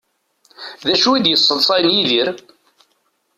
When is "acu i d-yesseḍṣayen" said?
0.93-1.95